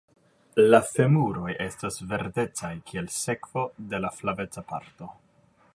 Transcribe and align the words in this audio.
La 0.69 0.77
femuroj 0.91 1.51
estas 1.65 2.01
verdecaj 2.13 2.73
kiel 2.89 3.11
sekvo 3.19 3.67
de 3.93 4.01
la 4.07 4.13
flaveca 4.19 4.65
parto. 4.73 5.17